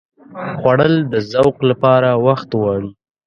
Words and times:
خوړل 0.57 0.95
د 1.11 1.13
ذوق 1.31 1.57
لپاره 1.69 2.09
وخت 2.25 2.49
غواړي 2.61 2.89